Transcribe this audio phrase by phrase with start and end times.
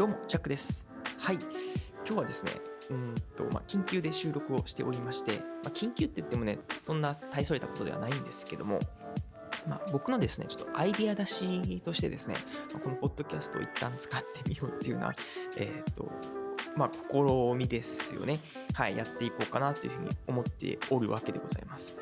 [0.00, 0.86] どうも、ジャックです。
[1.18, 1.34] はい。
[2.06, 2.52] 今日はですね、
[2.88, 8.80] うんと、まあ、緊急で収録をしておりまして、まあ、緊急って言ってもね、そんな大それたことではないんですけども、
[9.68, 12.36] まあ、僕のですね、ちょっとアイディア出しとしてですね、
[12.72, 15.14] まあこのポッドキャストを一旦使ってみようっていうような、
[15.58, 16.10] えっ、と、
[16.74, 18.38] まあ、試みですよね。
[18.72, 21.94] はい、やっていこうかなというふうに思っておるわけでございます。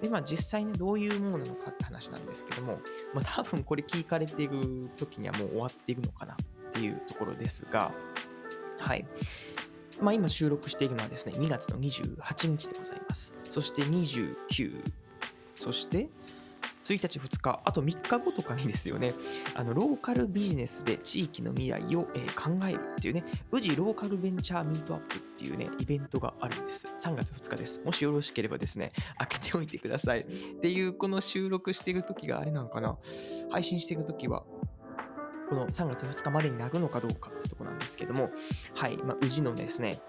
[0.00, 2.80] で、まあ、実際ね、どういうものなのかって話なんですけども、
[3.14, 6.36] まあ、多分これ聞かれている時にはもう終わっているのかな
[6.76, 7.92] っていうところですが、
[8.78, 9.06] はい。
[10.00, 13.34] まあ、今収録しているのはですね、2月の28日でございます。
[13.48, 14.82] そして29、
[15.56, 16.10] そして
[16.82, 19.14] 1日、2日、あと3日後とかにですよね、
[19.54, 26.86] あのローカルビジネスで地域の未来を、えー考えるっていうね、宇治ローカルベンチャーミートアップっていうね、イベントがあるんです。
[26.86, 27.80] 3月2日です。
[27.84, 30.20] もしよろしければですね、開けておいてください。
[30.20, 30.24] っ
[30.60, 32.98] ていう、この収録している時があれなのかな、
[33.50, 34.44] 配信している時は、
[35.48, 38.30] この3月2日までになるのかどうかってとこなんですけども、
[38.74, 40.00] はい、まあ、宇治のですね、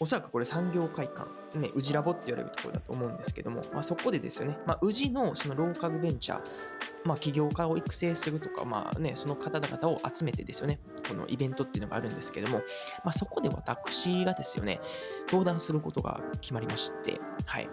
[0.00, 1.28] おそらくこれ産業会館、
[1.58, 6.40] ね、宇治ラボって言われるところだと思うんですけども、まあ、そこでですよね、まあ、宇治のそのローカルベンチャー、
[7.04, 12.58] まあ、起業家を育成するとか、まあね、その方々を集めてですよね、このイベントっていうのがあるんですけども、
[13.04, 14.80] まあ、そこで私がですよね、
[15.26, 17.68] 登壇することが決まりまして、はい。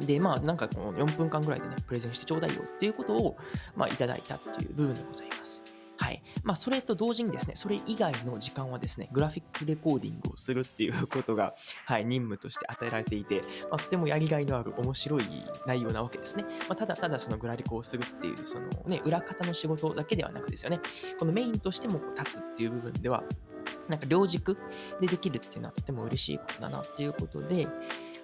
[0.00, 3.36] で、まあ、なんかこの4分間ぐらいでね、プレゼンしてちょうだいよっていうことを、
[3.76, 5.73] まあ、いただいたっていう部分でございます。
[6.04, 6.22] はい。
[6.42, 11.54] まあ、それと同時にですね、それ以外の時間はですね、グラフィックレコーディングをするっていうことが、
[11.86, 15.24] はい、任務として与えられていて、まあ、とてもやりがいのある面白い
[15.66, 16.44] 内容なわけですね。
[16.68, 20.80] まあ、ただただそのグラリコをするっていう、そのね、裏方の仕事だけではなくですよね、
[21.18, 23.24] このメインとしてもこう立つっていう部分では、
[23.88, 24.58] なんか両軸
[25.00, 27.66] でできるっていうのはとても嬉しいことだなっていうことで、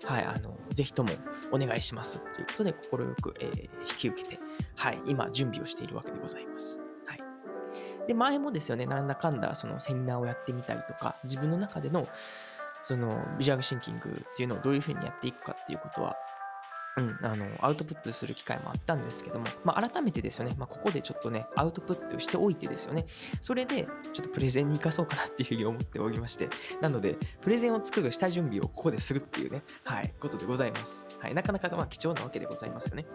[0.05, 1.13] はい、あの、ぜひとも
[1.51, 4.39] お願いしますということで、快く、えー引き受けて、
[4.77, 6.90] はい、今準備をしているわけでございます。
[8.07, 12.09] で、前もですよね、なんだかんだそのセミナーをやってみたりとか、自分の中での
[12.83, 16.17] そのビジュアルシンキングっていうのをどういうふうにやっていくかっていうことは、
[16.97, 23.07] うん、あの、アウトプットする機会もあったんですけども、まあ、改めてですよね、まあ、ここでちょっとね、アウトプットしておいてですよね、
[23.41, 26.49] それで、ちょっとプレゼンに生かそうかなっていうふうに思っておりまして、
[26.81, 31.07] なので、プレゼンを作る下準備をここでするっていうね、はい、ことでございます。
[31.21, 33.07] はい、なかなかま貴重なわけでございますよね。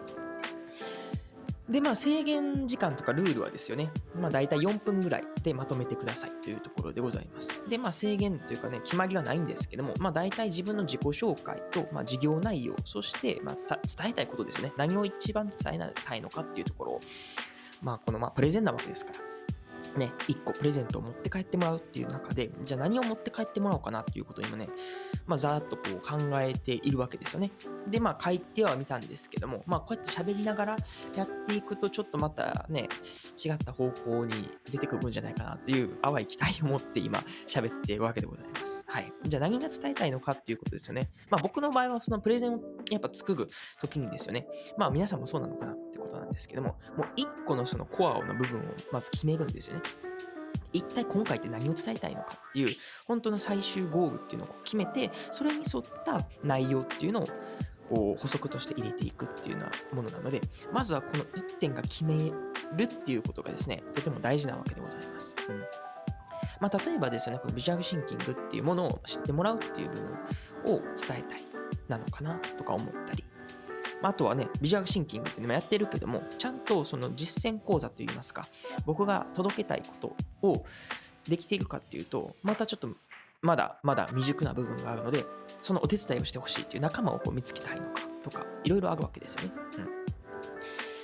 [1.68, 7.60] で、まあ制限時間とかルールはですよね、まあ大体4分ぐらいでまとめてくださいというところでございます。
[7.68, 14.72] で、まあ制限というかね、決まりはないんですけども、まあ大体自分の自己紹介と、まあ事業内容、そして、まあ伝えたいことですよね。
[14.76, 17.00] 何を一番伝えたいのかっていうところを、
[17.82, 19.18] まあこのまあプレゼンなわけですから、
[19.96, 24.68] ね、1個プレゼントを持って帰ってもらうっていう中で、じゃあ何を持って帰ってもらおうかなっていうことを今ね、
[25.26, 27.50] まあ、ざーっとこう考えているわけですよね。
[27.88, 30.76] で、まあ、書いてはみたんですけども、まあ、こうやって喋りながら
[31.16, 32.88] やっていくと、ちょっとまたね、
[33.42, 38.84] 違った方向に出てくるんじゃないかなっていう淡い期待を持って今、喋っているわけでございます。
[38.88, 39.12] はい。
[39.24, 41.10] じゃあ何が伝えたいのかっていうことですよね。
[41.30, 43.48] まあ、僕の場合はそのプレゼンをやっぱ作る
[43.80, 44.46] 時にですよね、
[44.76, 48.62] まあ、皆さんもそうなのかなってことなんですけども、もう1個のそのコアの部分を
[48.92, 49.82] まず決めるんですよね。
[50.72, 52.76] 一体今回って何を伝えたいのかっていう
[53.06, 57.26] 本当の最終ゴールっていうのを決めてそれに沿った内容っていうの
[57.90, 60.40] を補足として入れていくっていうようなものなので
[60.72, 62.32] まずはこの1点が決め
[62.76, 65.34] るっていうことがですねとても大事なわけでございます。
[65.48, 65.60] うん
[66.60, 69.96] まあ、例えばですねこのビジュアルシンキングっていうものを知ってもらうっていう部
[70.64, 71.56] 分を伝えたい
[71.88, 73.24] なのかなとか思ったり
[74.06, 78.46] あとはね、ビジュアルシンキングっていうのもやってるけども、ちゃんとその実践講座といいますか、
[78.84, 80.64] 僕が届けたいことを
[81.28, 82.88] できているかっていうと、またちょっと
[83.42, 85.24] まだまだ未熟な部分があるので、
[85.60, 89.50] そのお手伝いをしてほしいっていう仲間をこう見つけたいのかとか、いろいろあるわけですよね。
[89.78, 89.84] うん。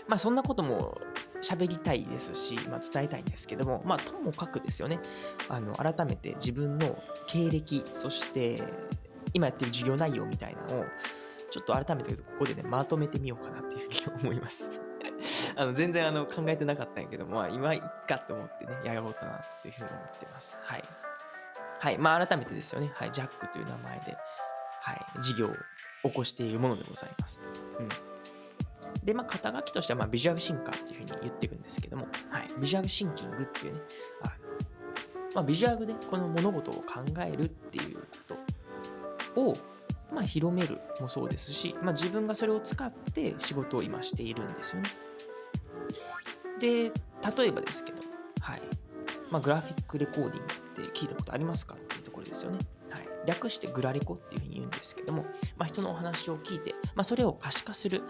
[0.09, 0.97] まあそんなことも
[1.43, 5.01] 喋りたいですし、まあ、伝えたいんですけども、まあともかくですよね、
[5.49, 8.63] あの改めて自分の経歴、そして
[9.35, 10.85] 今やってる授業内容みたいなのを、
[11.53, 14.81] ちょっと改めてここでね、まとめてみようかなっていうふうに思います。
[15.55, 20.59] あの全然あの考えてなかったんやけど、まあ今いっかと思ってね、やろうかなっていうふうに思ってます。
[20.63, 20.85] はい。
[21.79, 21.99] はい。
[21.99, 22.91] まあ改めてですよね。
[22.95, 23.11] はい。
[23.11, 24.17] ジャックという名前で、
[24.81, 25.21] はい。
[25.21, 27.43] 事業を起こしているものでございます。
[27.79, 29.05] うん。
[29.05, 32.49] で、まあ肩書きとしては、まあビジュアルシンカーっていうふうに言っていくんですけども、はい。
[32.59, 33.81] ビジュアルシンキングっていうね、
[34.23, 34.33] あの、
[35.35, 38.35] まあビジュアルでこの物事を考えるっていうこ
[39.35, 39.57] とを、
[40.15, 44.91] まあ、広めるもそうですし、まあ、自分がそれを使って仕事を今しているんですよね。
[46.61, 46.93] で、
[47.37, 47.99] 例えばですけど、
[48.41, 48.63] はい。
[49.31, 52.59] まあ、グラフィックレコーディングって聞いたことありますかっていうところですよね。
[52.91, 53.09] はい。
[53.27, 55.25] 略してグラレコっていうふうに言うんですけども、
[55.57, 58.03] まあ、人のお話を聞いて、まあ、それを可視化する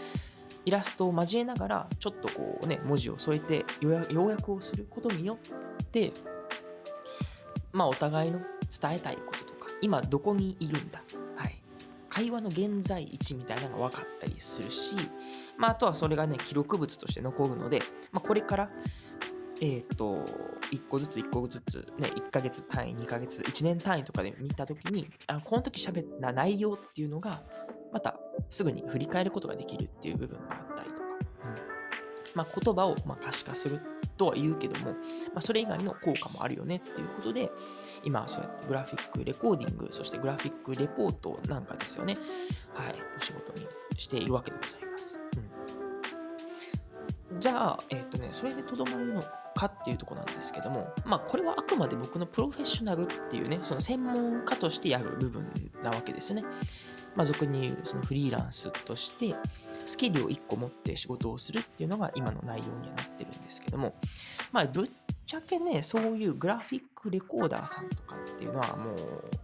[0.64, 5.38] イラストを交えながら、ちょっとこうね、文字を添えて要約をすることによ
[5.82, 6.12] って、
[7.72, 11.02] まあ、お互いの伝えたいこととか今どこにいるんだ、
[12.12, 14.96] 会話の現在位置みたいなのが分かったりするし、
[15.56, 17.80] まあ、あとはそれがね記録物として残るので、
[18.12, 18.70] まあ、これから
[19.62, 20.26] えっ、ー、と
[20.72, 27.40] 1個ずつ1個ずつね1ヶ月単位2ヶ月1年単位とかで見た時にあのこの時喋った内容っていうのが
[27.94, 28.18] また
[28.50, 31.56] すぐに振り返ることができるっていう部分があったりとか、うん。
[32.34, 33.80] まあ、言葉をま可視化する
[34.22, 34.96] とは言うけども、ま
[35.36, 37.50] あ、それ以外の効果もあるよねっていうことで
[38.04, 42.16] 今そうやってグラフィックレコーディングそしてグラフィックレポートなんかですよね。
[42.74, 42.94] はい。
[43.16, 43.66] お仕事に
[43.96, 45.20] しているわけでございます、
[47.32, 49.22] うん、じゃあえっ、ー、とねそれでとどまるの
[49.56, 55.46] かっていうとこなんですけども、まあ、これはあくまで僕のプロフェッショナルっていうね、その専門家としてやる部分
[55.82, 56.44] なわけですよね。
[57.14, 59.34] まあ、俗に言うそのフリーランスとして
[59.84, 63.94] スキルを1個持って仕事をするっていうのが今の内容にはなってるんですけども、
[64.52, 64.90] まあ、ぶっ
[65.26, 68.94] ちゃけね、そういうグラフィックレコーダーさんとかっていうのはも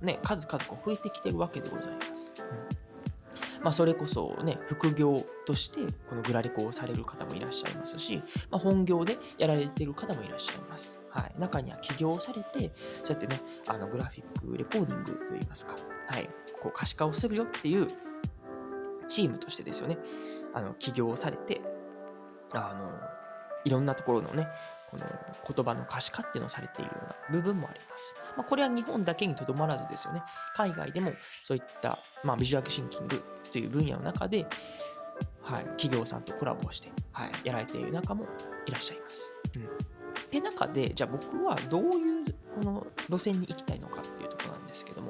[0.02, 2.34] うね、数々こう増えてきてるわけでございます。
[2.38, 2.88] うん
[3.62, 10.98] まあ、それこそね、副業としてこのグラレコをされる方もいらっしゃいますし、まあ、本業でやられてる方もいらっしゃいます。
[11.10, 15.76] はい、中には起業されて、そうやってね、あのグラフィックレコーディングといいますか、
[16.06, 16.28] はい、
[16.60, 17.88] こう可視化をするよっていう
[19.08, 19.98] チームとしてですよね、
[20.54, 21.60] あの起業されて、
[22.52, 22.90] あの
[23.64, 24.48] いろんなところのね、
[24.90, 25.04] この
[25.54, 28.16] 言葉の可視化っていうのをされているような部分もあります。
[28.36, 30.22] まあ、これは日本だけにとどまらずですよね。
[30.54, 31.12] 海外でも
[31.42, 33.22] そういった、まあ、ビジュアルシンキング
[33.52, 34.46] という分野の中で、
[35.42, 38.24] はい、企業さんとコラボして、はい、やられている中も
[38.66, 39.34] いらっしゃいます。
[39.54, 39.68] うん。
[40.30, 45.08] で中で、じゃあ僕はどういうこの路線に行きたいのかっていうところなんですけども、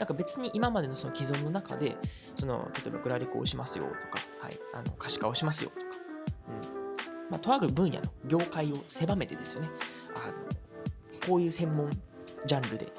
[0.00, 1.94] なんか別に今までのその既存の中で、
[2.34, 5.84] その例えばグラレコをしますよとか、はい、あの可視化をしますよとか、
[6.48, 7.30] うん。
[7.30, 9.68] まあ、とある分野の業界を狭めてですよね、
[10.14, 10.34] あの
[11.26, 11.90] こういう専門
[12.46, 12.90] ジャンルで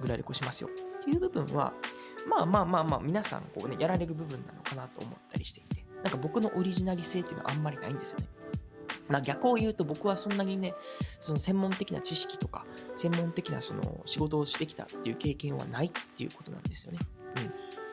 [0.00, 1.72] グラレコしますよっていう部分は、
[2.28, 8.26] まあまあまあまあ皆さんこうね、やられる部分なのかなと思ったりしていて、なんか僕のオリジナリ性っていうのはあんまりないんですよね。
[9.08, 10.74] まあ逆を言うと僕はそんなにね、
[11.20, 12.66] その専門的な知識とか、
[12.96, 16.98] 専門的なその仕事をしてきたっていう経験はないっていうことなんですよね。
[17.36, 17.44] うん。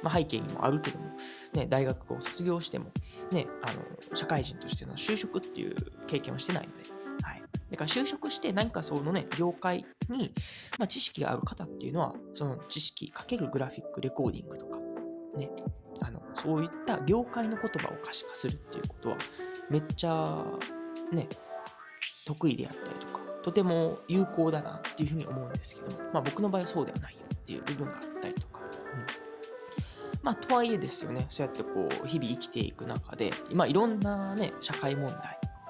[0.04, 1.06] まあ背景にもあるけども、
[1.54, 2.92] ね、大学を卒業しても、
[3.32, 3.82] ね、あの、
[4.16, 5.76] 社会人としての就職っていう
[6.08, 6.84] 経験をしてないので、
[7.22, 7.42] はい。
[7.72, 10.34] だから就職して何かそのね、業界に、
[10.78, 14.80] まあ、知識がある方っていうのは、その知識かけるグラフィックレコーディングとか、
[15.38, 15.50] ね、
[16.02, 19.18] あの、そういった業界の言葉を可視化するっていうことは、
[19.70, 20.46] めっちゃ、
[21.16, 21.28] ね、
[22.28, 35.18] 得意であったりとか、とても有効だなっていうふうに思うんですけども、まあ僕の場合はそうではないよっていう部分があったりとか、うん、まあとはいえですよね、そうやってこう日々生きていく中で、まあいろんなね、社会問題、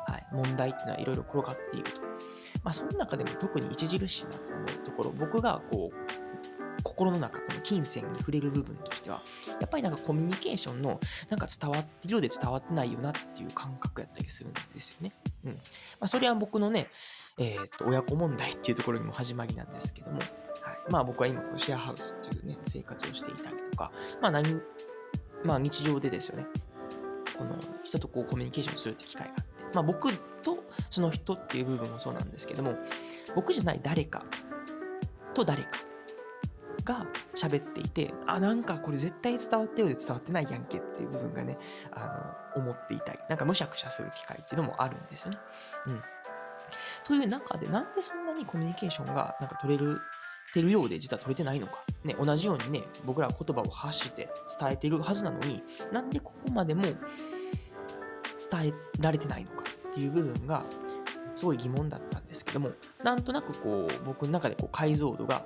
[0.07, 2.01] はい、問題っていうのはいろいろ転がっていると。
[2.63, 5.95] まあその中でも特に著しいなと思うところ、僕がこう
[6.83, 9.19] 心の中、この金銭に触れる部分としては、
[9.59, 15.11] やっぱりなんかコミュニケーションの、なんか伝わってるようで伝わってないよなっていう感覚やったりするんですよね。
[15.45, 15.51] うん。
[15.53, 15.59] ま
[16.01, 16.89] あ、それは僕のね、
[17.37, 20.29] えっ、と、親子問題っていうところにも始まりなんですけども、はい。
[20.89, 24.61] まあ僕は今、このシェアハウスっていうね、生活をしていたりとか、まあ何、
[25.43, 26.47] まあ日常でですよね、
[27.37, 30.11] この人とこうコミュニケーションするって機会があって、まあ僕
[30.41, 32.75] とその人っていう部分もそうなんですけども、
[33.35, 34.23] 僕じゃない誰か
[35.33, 35.69] と誰か
[36.85, 41.57] が喋っていて、あ、なんかこれ絶対伝わったようで伝わってないやんけっていう部分がね、
[41.91, 45.37] あの、思っていたり、なんかむしゃくしゃする機会っていうのもあるんですよね。
[45.87, 46.01] うん。
[47.03, 49.99] という中で、なんでそんなにコミュニケーションがなんか取れる、
[50.53, 51.83] てるようで実は取れてないのか。
[52.03, 56.95] ね、同じようにね、僕らは言葉を発して伝えているはずなのに、なんでここまでも伝
[58.61, 60.63] えられてないのかっていう部分が、
[61.33, 62.71] すごい疑問だったんですけども、
[63.03, 65.45] なんとなくこう、僕の中でこう解像度が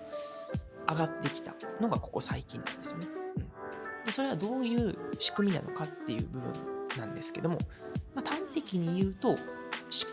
[0.89, 3.07] 上がってきたのがここ最近なんですよね。
[3.37, 6.51] うん、でそれはどういう仕組みなのかっていう部分
[6.97, 7.59] なんですけども、
[8.15, 9.37] まあ、端的に言うと思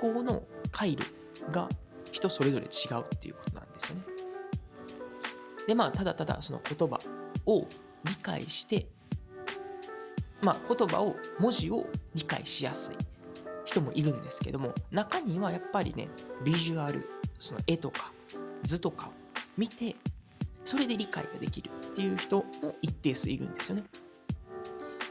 [0.00, 1.04] 考の回路
[1.50, 1.68] が
[2.12, 4.02] 人それぞれ違うっていうことなんですよね。
[5.66, 7.00] でまあただただその言葉
[7.46, 7.66] を
[8.04, 8.86] 理解して
[10.40, 12.96] まあ言葉を文字を理解しやすい
[13.64, 16.08] 人もいるんですけども中にはやっぱりね
[16.44, 18.12] ビジュアルその絵とか
[18.62, 19.12] 図とかを
[19.56, 19.96] 見て
[20.66, 23.84] それで理解ができるっていう人も一定数いるんですよね。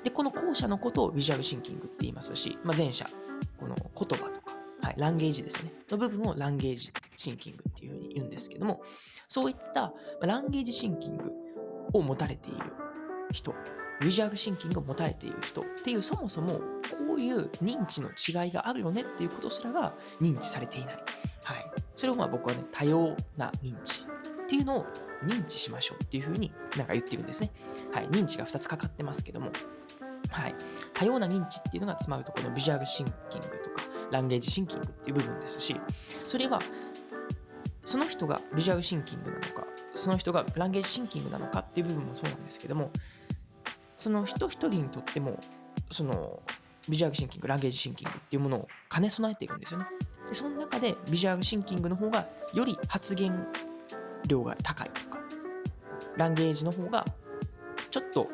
[0.03, 3.05] で、この後者のことをビジュアルシンキングって言いますし、まあ、前者、
[3.57, 3.85] この言
[4.19, 5.71] 葉とか、はい、ランゲージですよね。
[5.89, 8.83] の部分をランゲージシンキングっていうふうに言うんですけども、
[9.27, 11.31] そういったランゲージシンキング
[11.93, 12.59] を持たれている
[13.31, 13.55] 人、
[14.01, 16.59] ビジュアルシンキングを持たれている人っていうそもそも
[17.07, 20.95] こういう認知の違いがあるよねっていうことすらが認知されていない。
[20.95, 21.05] はい。
[21.95, 24.85] それをまあ僕はね、多様な認知っていうのを
[25.23, 27.51] 認知しましょうっていうふうになんか言ってるんですね。
[27.93, 29.51] はい、認知が2つかかってますけども、
[30.31, 30.55] はい、
[30.93, 35.79] 多様な認知っていうのが詰まるとこのビジュアルシンキングとかランゲージシンキングっていう部分ですし
[36.25, 36.59] それは
[37.83, 42.91] その人がビジュアルシンキングなのかその人がランゲージシンキングなのかっていう部分もそうなんですけども
[43.97, 45.39] その人一人にとっても
[45.91, 46.41] その
[46.89, 49.87] ビジュアルシンキングランゲージシンキングっていうものを兼ね備えていくんですよね。
[50.27, 53.47] でその中でビジュアルシンキングの方がより発言
[54.27, 55.19] 量が高いとか
[56.17, 57.05] ランゲージの方が
[57.91, 58.29] ちょっと、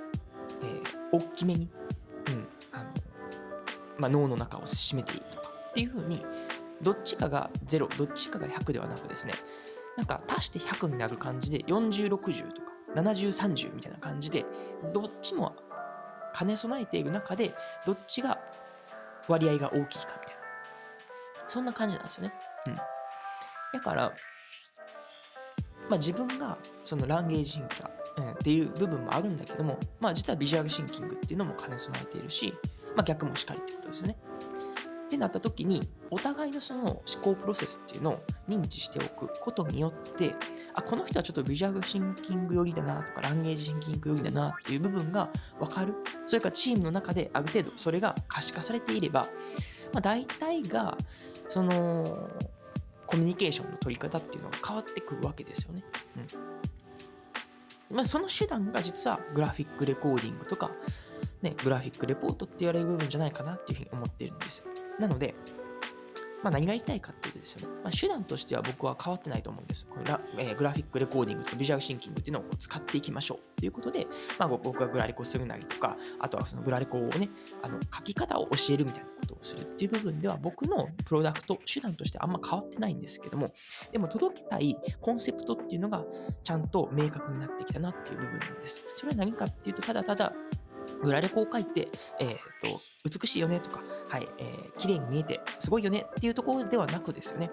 [0.63, 0.81] えー、
[1.11, 1.69] 大きめに、
[2.27, 2.89] うんあの
[3.97, 6.25] まあ、脳の中を占めているとかっていうふうに
[6.81, 9.33] どっちかが0どっちかが100ではなくですね
[9.97, 14.45] なんか足して100になる感じで4060とか7030みたいな感じで
[14.93, 15.55] どっちも
[16.37, 17.53] 兼ね備えている中で
[17.85, 18.39] どっちが
[19.27, 20.41] 割合が大きいかみたいな
[21.51, 22.33] そんな感じなんですよね。
[22.65, 22.75] うん。
[23.73, 24.13] だから、
[25.91, 32.53] まあ、自分がそのランゲージ進化、うん、っていう部分もあるんだけども、まあ、実はビジュアルシンキングっていうのも兼ね備えているし、
[32.95, 34.17] まあ、逆もしかりってことですよね。
[35.07, 40.33] ってなった時にお互いのその思考プロセスっていうのを認知しておくことによって
[40.73, 45.29] あこの人はちょっとビジュアルシンキング寄りだなとかランゲージシンキング寄りだなっていう部分が
[45.59, 45.95] 分かる
[46.25, 49.27] それからチームの中である程度それが可視化されていれば、
[49.91, 50.97] まあ、大体が
[51.49, 52.29] その
[53.11, 55.83] コミュニケーションの取り方っていうのが変わってくるわけですよね。
[56.15, 56.61] うん
[57.95, 60.71] まあ、その手段が実はグラフィックレコーディングとか、
[61.41, 64.63] ね、グラフィックレポートって言われる部分じゃないかなっていうふうに思ってるんです。
[64.97, 65.35] なので、
[66.43, 69.85] まあ、何が言いたいかっていうとですよね、まあ、手段としては僕は変わってないと思うんです。
[69.87, 74.07] これラ、えー、グラフィックレコーディングとかビジュアルシンキングっていうのを使っていきましょうということで、
[74.39, 77.29] まあ、僕がグラレコするなりとか、あとはそのグラレコをね、
[77.61, 83.53] あの書き方を教えるみたいなことをするっていう部分では、僕のプロダクト、手段としてあんま変わってないんですけども、
[83.91, 86.03] でも届けたいコンセプトっていうのが
[86.43, 88.81] ちゃんと明確になってきたなっていう部分なんです。
[88.95, 90.33] それは何かっていうと、ただただ
[91.01, 92.79] グラレコを書いて、えーと、
[93.19, 97.51] 美しいよねとか、はいえー、綺麗に見えてすごいよねっていうところではなくですよね。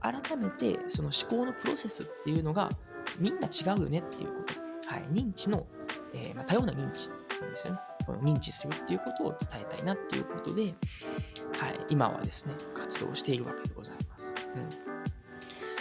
[0.00, 2.70] 改めてその思考のプロセスっていうのが
[3.18, 4.54] みんな違うよねっていうこと、
[4.88, 5.66] はい、認知の、
[6.14, 7.08] えー、まあ、多様な認知
[7.40, 7.80] なんですよね。
[8.06, 14.80] この認知するっていうことを伝えたいなっていうことで、はい、今はですね活動しているわけでございます、うん、じゃ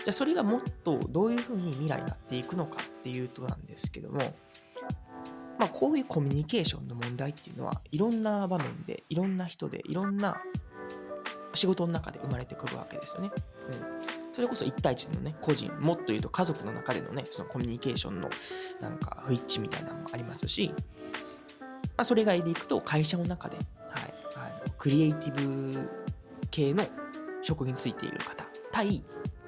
[0.07, 4.33] あそれがもっとどういうふうに未来になっていくのかっていうとなんですけども
[5.57, 10.41] まあ、こういうコミュニケーションの問題っていうのはいろんな場面でいろんな人でいろんな
[11.53, 13.31] 仕事の中で生まれてくるわけですよね。
[13.69, 18.29] うん、それこそ1対1のね個人もっと言うと家族の中でのねそのコミュニケーションの
[18.81, 20.73] なんか不一致みたいなのもありますし、
[21.81, 23.61] まあ、それ以外でいくと会社の中で、は
[24.01, 25.89] い、あのクリエイティブ
[26.51, 26.85] 系の
[27.41, 29.03] 職についている方対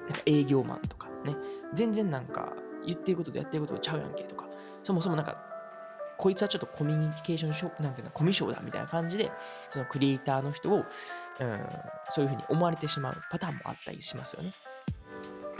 [0.08, 1.36] なんか営業マンとかね
[1.74, 2.54] 全然なんか
[2.86, 4.48] 言ってることでやってることちゃうやんけとか
[4.82, 5.47] そもそもなんか
[6.18, 9.30] こいつはちょっとコミュニケーションショなんていうの、コミュ障だみたいな感じで、
[9.70, 10.84] そのクリエイターの人を、うん、
[12.08, 14.52] そういうふうに思われてしまうパターンもあったりしますよね。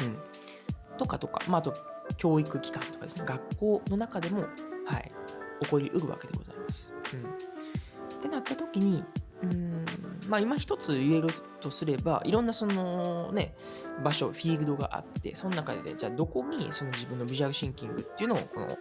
[0.01, 0.99] うん。
[0.99, 1.75] とかとか、まあ、あと、
[2.17, 4.49] 教育機関とかですね、学校の中でも、
[4.85, 5.13] はい、
[5.61, 6.93] 起こりうるわけでございます。
[7.15, 7.21] うん。
[8.19, 9.05] ってなった時に、
[9.43, 9.87] うん、
[10.29, 11.29] まあ今一つ言える
[11.61, 13.55] とすれば、いろんなそのね、
[14.03, 18.77] 場所、フィールドがあって、その中で、ねじゃあどこにその自分のビジュアルシンキングっていうのを、この、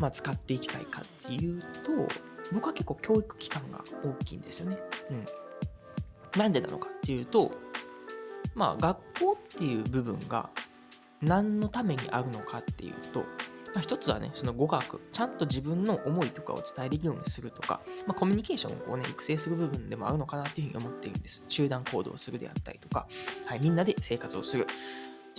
[0.00, 2.08] まあ、使っていきたいかっていうと、
[2.52, 4.78] 僕は結構教育機関が大きいんですよね。
[5.10, 6.40] うん。
[6.40, 7.52] なんでなのかっていうと、
[8.54, 10.50] まあ、学校っていう部分が
[11.20, 13.26] 何のためにあるのかっていうと、ま
[13.76, 21.42] あ、一つはね、その語学、ちゃんと自分の思いとかを伝えるようにするとか、まあ、コミュニケーションをこうね、育成する部分でもあるのかなっていうふうに思っているんです。
[21.48, 23.06] 集団行動をするであったりとか、
[23.44, 24.66] はい、みんなで生活をする。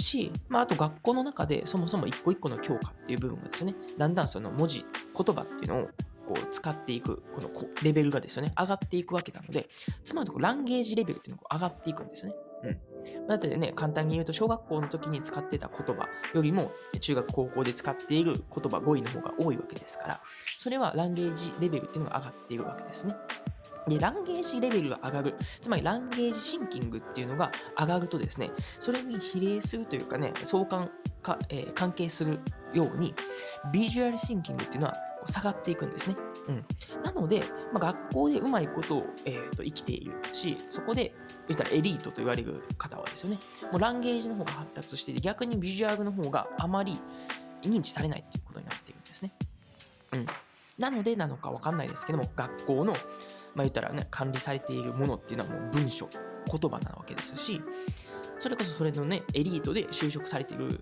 [0.02, 5.88] し、まあ、あと学校の中でそもそも一個一個の教科っていう部分がですね、だんだんその文字、言葉っていうのを
[6.26, 7.50] こう使っていく、この
[7.84, 9.70] レベルがですよね、上がっていくわけなので、
[10.04, 12.36] つまりランゲージレベルっていうのが上がっていくんですよね。
[12.64, 13.28] うん。
[13.28, 20.22] だってね、簡単に言うと、小学校の時に使ってた言葉よりも、中学、高校で使っている言葉語彙の方が多いわけですから、
[20.58, 23.16] それはランゲージレベルっていうのが上がっているわけですね。
[23.88, 25.36] で、ランゲージレベルが上がる。
[25.60, 32.40] つまり、ランゲージシンキングっていうのが上がるとですね、それに比例するというかね、相関か、えー、関係する
[32.74, 33.14] ように、
[33.72, 34.98] ビジュアルシンキングっていうのは
[35.28, 36.16] 下がっていくんですね。
[36.48, 36.66] うん、
[37.04, 41.14] なので、まあ、学校でうまいことを、えーと、生きているし、そこで
[41.48, 43.38] 言ったらエリートと言われる方はですよね、
[43.72, 47.00] もうランゲージの方が発達していて、逆にビジュアルの方があまり
[47.64, 49.32] 認知されないっていうことになっているんですね。
[50.14, 50.26] うん、
[50.78, 52.96] なのでなのか分かんないですけども、学校の
[53.56, 57.62] まあ言ったらね、管理されているものっていうのはもう文書、言葉なわけですし、
[58.40, 60.82] それこそそれのね、エリートで就職されている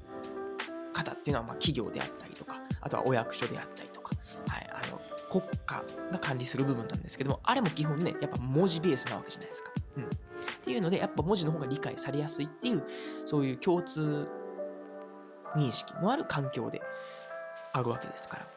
[0.94, 4.16] 方っていうのはま企業であったりとか、あとはお役所であったりとか、
[4.48, 5.00] はい、あの
[5.30, 9.72] 国家が管理する部分なんですけども、あれも基本ね、やっぱ文字ベースなわけじゃないですか。
[9.98, 10.04] うん。
[10.04, 10.08] っ
[10.64, 12.84] ていうので、やっぱ文字の方が理解されやすいっていう、
[13.26, 14.28] そういう共通
[15.56, 16.82] 認識のある環境で
[17.74, 18.48] あるわけですから。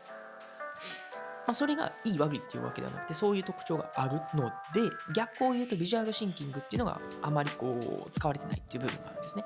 [1.46, 9.44] まあ、それがいい悪いっていうわけではなくて、そういう特徴があるので、逆を言うとビジュアルシンキングっていうのがあまりこう使われてないっていう部分があるんですね。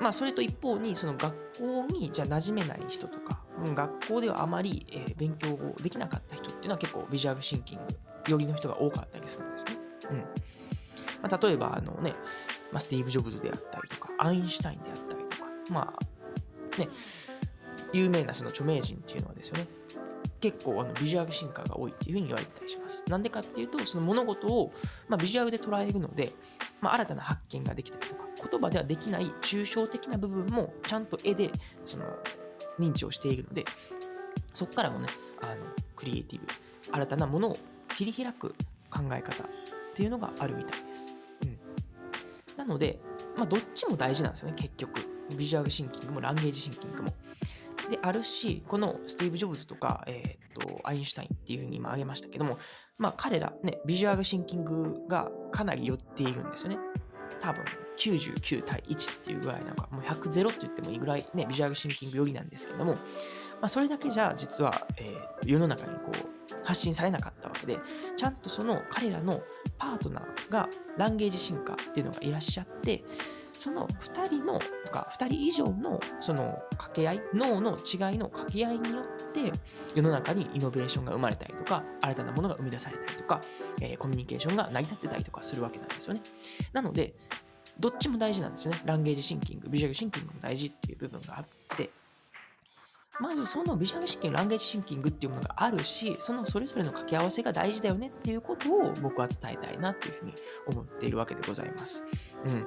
[0.00, 3.42] まあ、それと一方に、その学校にじゃ馴染めない人とか、
[3.74, 9.78] 学校ではあまり、え、勉強できなかった人っていうのは結構ビジュアルシンキング寄りの人が多かったりするんですね。
[10.10, 10.18] うん
[11.22, 12.14] まあ、例えば、あのね、
[12.72, 16.88] ま、スティーブ・ジョブズであったりとか、アインシュタインであったりとか、まあ、ね、
[17.92, 19.66] 有名なその著名人っていうのはですよね、
[20.40, 23.04] 結構あのビジュアル進化が多いっていうふうに言われてたりします。
[23.08, 24.72] なんでかっていうと、その物事を、
[25.08, 26.32] ま、ビジュアルで捉えるので、
[26.80, 31.50] まあ、新たな発見ができたりとか、言葉ではできない抽象的な部分もちゃんと絵で
[31.84, 32.04] その
[32.78, 33.64] 認知をしているので、
[34.54, 35.08] そこからもね、
[35.42, 35.56] あの
[35.94, 36.46] クリエイティブ、
[36.90, 37.58] 新たなものを
[37.96, 38.54] 切り開く
[38.90, 39.46] 考え方っ
[39.94, 41.14] ていうのがあるみたいです。
[41.42, 41.58] うん、
[42.56, 42.98] なので、
[43.36, 45.00] まあ、どっちも大事なんですよね、結局。
[45.36, 47.14] ビジュアルシンキングもランゲージシンキングも。
[47.90, 52.58] であるし、このスティーブ・ジョブズとか、えー、っとアインシュタインっていうふうに今挙げましたけども、
[52.98, 56.78] まあ、彼ら、ね、ビジュアルシンキングがかなり寄っているんですよね。
[57.40, 57.64] 多分
[57.96, 62.98] 99対1っていうぐらいなんか、もう100ゼロって言ってもいいぐらいね、ビジュアルシンキング寄りなんですけども、ま
[63.62, 66.29] あ、それだけじゃ実は、えー、世の中にこう
[66.64, 67.78] 発信されなかったわけで、
[68.16, 69.42] ちゃんとその彼らの
[69.78, 73.04] パートナーがランゲージ進化っていうのがいらっしゃって、
[73.60, 79.52] その2人のとか2人以上のその掛け合い脳の違いの掛け合いによって
[79.94, 83.42] 世の中にイノベーションが生まれたりとか新たなものが生み出されたりとか、
[83.82, 86.22] えー、コミュニケーションが成り立ってたりとかするわけなんですよね。
[86.72, 87.12] なので
[87.78, 88.80] どっちも大事なんですよね。
[88.86, 91.44] ランゲージシンキングビジュアルシンキングも大事っていう部分があっ
[93.20, 100.34] まずそのビジュアルシンキング、ランゲージシンキングっていうものがあるし、そのそれぞれの掛け合わせが大事だよねっていうことを僕は伝えたいなっていうふうに
[100.66, 102.02] 思っているわけでございます。
[102.44, 102.66] うん。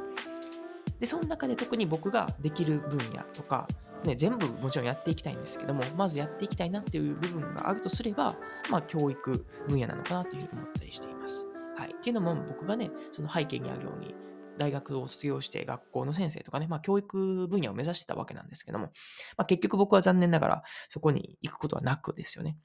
[0.99, 3.67] で、その中で特に僕ができる分野とか、
[4.03, 8.35] ね、全部もちろんやっていきたいんですけども、まずやっていきたいなっていう部分があるとすれば、
[8.69, 11.47] まあ、教育分野なのかなというふうに思ったりしています。
[11.77, 11.91] はい。
[11.91, 14.13] っていうのも僕がね、その背景にあるように、
[14.57, 18.85] 大学を卒業して学校の先生とかね、まあ、教育分野を目指してたわけなんですけども、
[19.37, 22.57] まあ、結局僕は残念ながらそこに行くことはなくですよね。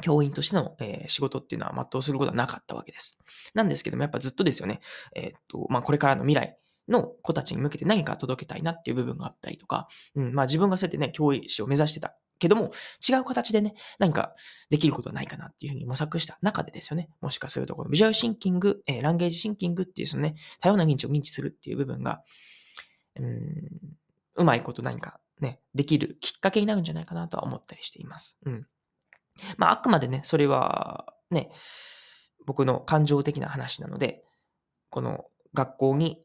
[0.00, 3.18] 教員としての、えー、仕事っていうのは全うすることはなかったわけです。
[3.54, 4.80] なんですけども、やっぱずっとですよね、
[5.16, 6.56] えー、っと、まあ、これからの未来、
[6.88, 12.72] の子たちに向けて何か届けたいなっていう部分があったりとか、うん、まあ自分がそうやってね、教師を目指してたけども、
[13.08, 14.34] 違う形でね、何か
[14.70, 22.22] できることはないかなっていうふうに模索した中でですよね、もしかするとこのビジュアルシンキング、えー、ランゲージシンキングっていうそのね、多様な認知を認知するっていう部分が、
[23.16, 23.96] うん、
[24.36, 28.38] うまいこと何かね、できるきっかけになるんじゃないかなとは思ったりしています。
[28.44, 28.66] うん。
[29.56, 31.50] まあ、あくまでね、それはね、
[32.46, 34.24] 僕の感情的な話なので、
[34.90, 36.22] この学校に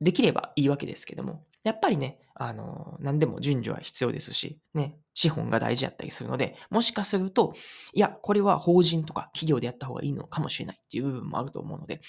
[0.00, 7.54] できればいいわけですけども、やっぱりね、あの、何でも順序は必要ですし、ね、資本が大事だったりするので、もしかすると、
[7.92, 12.00] いや、これは法人とか企業でやった方がいいのかもしれないっていう部分もあると思うので、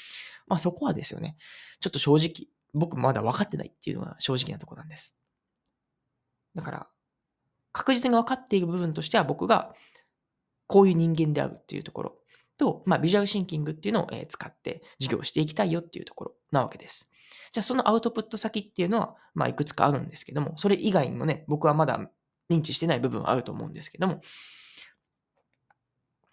[0.46, 1.38] まあそこはですよね、
[1.80, 5.18] ちょっと正直、僕まだ分かってないっていうのが正直なとこなんです。
[6.54, 6.88] だから、
[7.72, 9.74] 確実に分かっている部分としては僕が
[10.68, 12.18] こういう人間であるっていうところ
[12.60, 17.10] と、まあ、ビジュアルシンキングっていうのを使って授業していきたいよっていうところなわけです。
[17.52, 22.10] じゃあそのアウトプット先っていうのは、まあ、いくつかあるんですけども、それ以外にもね、僕はまだ
[22.50, 24.22] 認知してない部分はあると思うんですけども、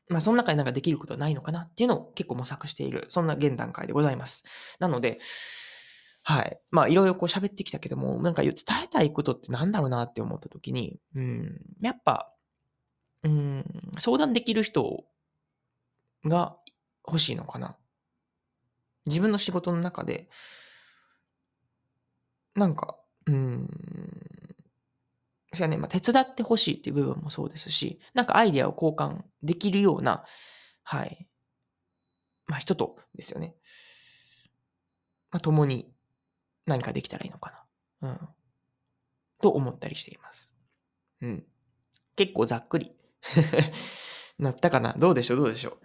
[0.08, 4.44] まあ、その中でなんかできることはないのかなっていうのを結構模索している、そんな現段階でございます。
[4.78, 5.18] なので、
[6.22, 6.58] はい。
[6.70, 12.32] まあ、いろいろこう喋ってきたけども、なんか伝えたいことってなんだろうなって思った時に、うん、やっぱ、
[13.24, 13.64] うん、
[13.98, 15.04] 相談できる人
[16.24, 16.56] が
[17.06, 17.76] 欲しいのかな。
[19.06, 20.28] 自分の仕事の中で、
[22.54, 23.68] なんか、うん、
[25.52, 30.24] それはね、まあ、手伝ってほしいっていう部分もそうですし、なんかアイデアを交換できるような、
[30.82, 31.26] はい、
[32.46, 33.54] まあ、人とですよね。
[35.30, 35.92] まあ、共に
[36.66, 37.64] 何かできたらいいのか
[38.02, 38.10] な。
[38.10, 38.28] うん。
[39.40, 40.54] と思ったりしています。
[41.20, 41.44] うん。
[42.16, 42.92] 結構ざっくり
[44.38, 45.38] なったかなどうでしょう？
[45.38, 45.78] どうでしょう？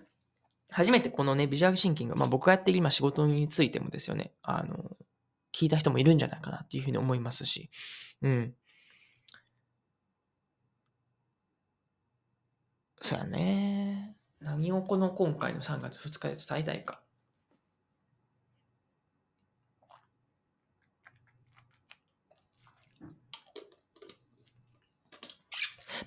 [0.70, 4.96] 初めてこのね、ビジュアルシンキング、まあ僕がやってる今仕事についてもですよね、あの、
[5.54, 7.70] 聞いた人もいるんじゃないかなっていうふうに思いますし、
[8.22, 8.56] うん。
[13.02, 14.16] そうやね。
[14.40, 17.02] 何をこの今回の3月2日で伝えたいか。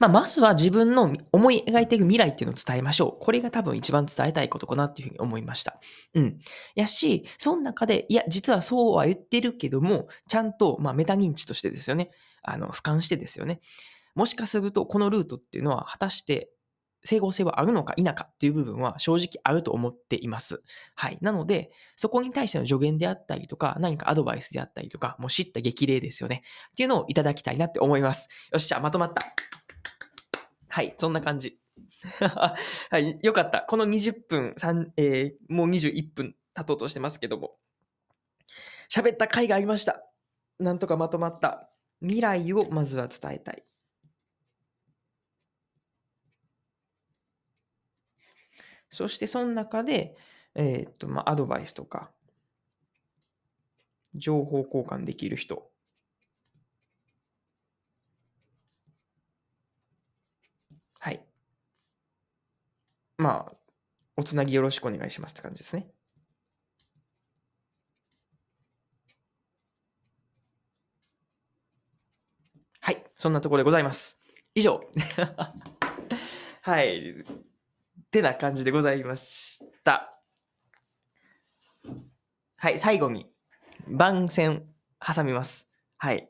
[0.02, 3.24] まあ、まずは自分の思い描いている未来っていうのを伝えましょう。
[3.24, 5.78] これが多分一番伝えたいことかなっていうふうに思いました。
[6.14, 6.40] うん。
[6.74, 12.10] やし、その中で、いや、実はそうは言ってるけども、ちゃんと、まあ、メタ認知としてですよね。
[12.42, 13.60] あの、俯瞰してですよね。
[14.16, 16.50] もしかすると、このルートっていうのは、果たして
[17.04, 20.62] 整合性はあるのか否かっていう部分は正直あると思っています。
[20.94, 21.18] はい。
[21.20, 26.42] なので、そこに対しての助言であったりとか、何かアドバイスであったりとか、もう知った激励ですよね。
[26.70, 28.28] っていうのをいただきたいなって思います。
[28.52, 29.22] よっしゃ、まとまった。
[30.72, 31.60] はい、そんな感じ。
[32.18, 33.60] はい、よかった。
[33.60, 34.54] この20分、
[34.96, 37.58] えー、もう21分経とうとしてますけども。
[38.90, 40.02] 喋った回がありました。
[40.58, 41.70] なんとかまとまった。
[42.00, 43.62] 未来をまずは伝えたい。
[48.88, 50.16] そしてその中で、
[50.54, 52.10] えー、っと、まあ、アドバイスとか、
[54.14, 55.70] 情報交換できる人。
[61.02, 61.20] はい。
[63.22, 63.54] まあ、
[64.16, 65.88] おつなぎよろしくお願いしますって感じですね。
[72.80, 73.04] はい。
[73.16, 74.20] そんなところでございます。
[74.54, 74.80] 以上。
[76.62, 77.10] はい。
[77.10, 77.24] っ
[78.10, 80.20] てな感じでございました。
[82.56, 83.32] はい、最後に
[83.88, 84.66] 番宣
[85.00, 85.70] 挟みます。
[85.96, 86.28] はい。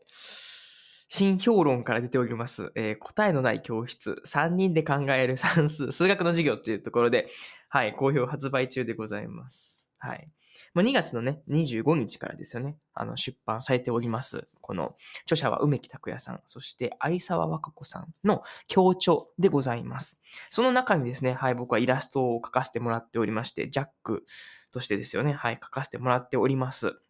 [1.15, 7.29] 新評論から出ております、えー、答えのない教室、3人で考える 算数、数学の授業っていうところで、
[7.69, 9.91] はい、好評発売中でございます。
[9.99, 10.31] はい。
[10.73, 14.49] まあ、2月のね、25日からですよね、あの出版されております。
[14.63, 20.19] この著者は梅木拓也さん、そして有沢和歌子さんの協調でございます。
[20.49, 24.25] その中にですね、はい、僕はイラストを描かせてもらっておりまして、ジャック
[24.73, 27.03] としてですよね、はい、描かせてもらっております。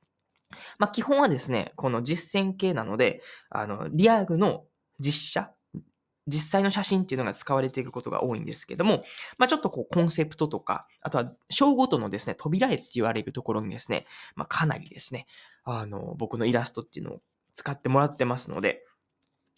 [0.78, 4.64] まあ、基本はですね、この実践系なので、あの、リアルの
[4.98, 5.54] 実写
[6.26, 9.04] 実際の写真っていうのが使われていることが多いんですけども、
[9.38, 15.26] まあ、ちょっとこうコンセプトとか、あとは章ごとのですね、扉絵って言われるところにですね、まあ、かなりですね、
[15.64, 17.20] あの、僕のイラストっていうのを
[17.54, 18.84] 使ってもらってますので、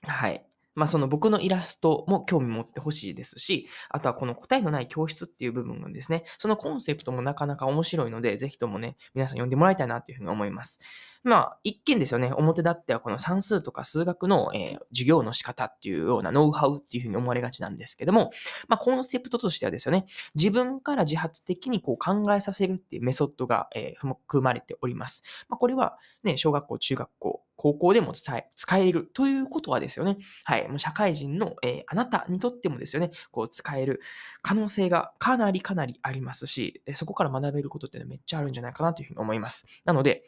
[0.02, 0.46] はい。
[0.74, 10.80] まあその僕のイラストも興味持ってほしいですし、あとはこの答えのない教室っていう部分がですね、そのコンセプトもなかなか面白いので、ぜひともね、皆さん読んでもらいたいなというふうに思います。
[11.22, 18.30] まあ一見ですよね、表立ってはこの算数とか数学の、えー、授業の仕方っていうようなノウハウっていうふうに思われがちなんですけども、
[18.68, 25.46] まあコンセプトとしてはですよね、自分から自発的にこう考えさせるっていうメソッドが、えー、含まれております。
[25.48, 30.18] まあこれはね、小学校、中学校、高校でも伝え、使えるということはですよね。
[30.44, 30.68] はい。
[30.68, 34.00] もう社会人の、えー、あなたにとってもですよね、こう使える
[34.42, 39.66] 可能性がかなりかなりありますし、そこから学べることってめっちゃあるんじゃないかなというふうに思います。
[39.84, 40.24] なので、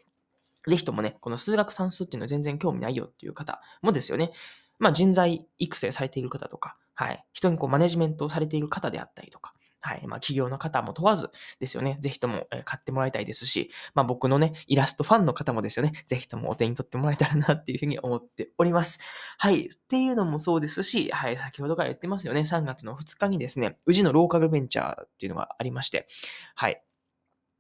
[0.67, 4.33] ぜひともね、この数学算数っていうのは全然興味ないよっていう方もですよね、
[4.79, 7.25] まあ人材育成されている方とか、はい。
[7.33, 9.55] 人にこうマネジメントをされている方であったりとか、
[9.87, 10.07] はい。
[10.09, 11.97] まあ、企業の方も問わずですよね。
[12.01, 15.93] ぜひとも買ってもらいたいですし、まあ、僕のね、イラストファンの方もですよね。
[16.07, 18.99] ぜひともお手に取ってもらえたらなっていうふうに思っております。
[19.39, 19.67] はい。
[19.67, 21.37] っていうのもそうですし、はい。
[21.37, 22.41] 先ほどから言ってますよね。
[22.41, 26.09] 3月の2日にですね、宇治のローカルベンチャーっていうのがありまして、
[26.57, 26.83] はい。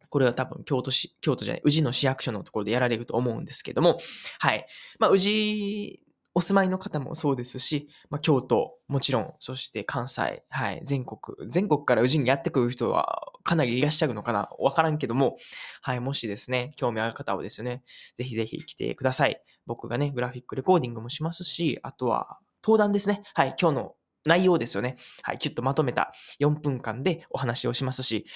[0.09, 3.99] これは多分京都市、京都じゃない、宇治の市役所のところでやられると思うんですけども、
[4.41, 4.67] はい。
[4.99, 6.06] まあ、宇治
[6.37, 11.19] お住まいの方もそうですし、まあ、京都、もちろん、そして関西、はい、全国、
[11.49, 15.39] 全国から宇治にやってくる人はかなりいらっしゃるのかなわからんけども、
[15.81, 17.83] はい、もしですね、興味ある方はですね、
[18.17, 19.41] ぜひぜひ来てください。
[19.65, 23.23] 僕がね、グラフィックレコーディングもしますし、あとは、登壇ですね。
[23.33, 23.95] はい、今日の
[24.27, 24.99] 内容ですよね。
[25.23, 28.27] はい、キュッとまとめた4分間でお話をしますし、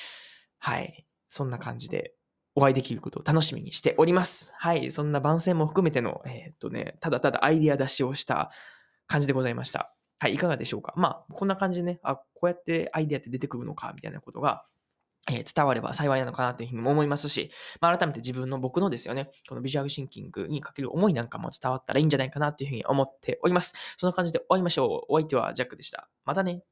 [0.58, 2.14] はい、そんな感じで
[2.54, 4.52] お会いできることを楽しみにしております。
[4.56, 4.90] はい。
[4.90, 8.50] そんな番宣も含めての、えー、っとね、ただただアイディア出しをした
[9.06, 9.94] 感じでございました。
[10.18, 10.34] はい。
[10.34, 10.92] いかがでしょうか？
[10.96, 14.64] まあ、こんな感じでね、あ、こうやってアイディアって出てくるのか、みたいなことが、
[15.30, 23.74] え、伝われば幸いなのかなというふうにも思いますし、まあ、改めて自分の僕のですよね、このビジュアルシンキングにかける思いなんかも伝わったらいいんじゃないかなというふうに思っております。
[23.96, 25.12] そんな感じで終わりましょう。
[25.12, 26.08] お相手はジャックでした。
[26.24, 26.62] またね。